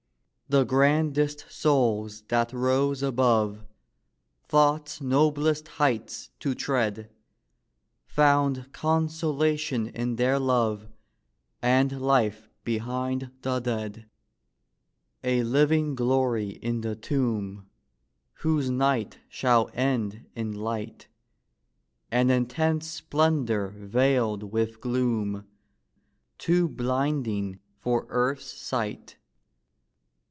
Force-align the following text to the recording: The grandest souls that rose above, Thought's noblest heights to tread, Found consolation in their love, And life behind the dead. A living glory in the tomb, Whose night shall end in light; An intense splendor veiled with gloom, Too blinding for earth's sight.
The 0.49 0.65
grandest 0.65 1.45
souls 1.49 2.23
that 2.23 2.51
rose 2.51 3.01
above, 3.01 3.63
Thought's 4.43 4.99
noblest 4.99 5.69
heights 5.79 6.29
to 6.41 6.53
tread, 6.53 7.09
Found 8.07 8.73
consolation 8.73 9.87
in 9.87 10.17
their 10.17 10.39
love, 10.39 10.87
And 11.61 12.01
life 12.01 12.49
behind 12.65 13.31
the 13.43 13.61
dead. 13.61 14.07
A 15.23 15.41
living 15.43 15.95
glory 15.95 16.49
in 16.49 16.81
the 16.81 16.97
tomb, 16.97 17.69
Whose 18.41 18.69
night 18.69 19.19
shall 19.29 19.69
end 19.73 20.25
in 20.35 20.51
light; 20.51 21.07
An 22.11 22.29
intense 22.29 22.87
splendor 22.87 23.69
veiled 23.69 24.43
with 24.51 24.81
gloom, 24.81 25.47
Too 26.37 26.67
blinding 26.67 27.61
for 27.79 28.05
earth's 28.09 28.51
sight. 28.51 29.15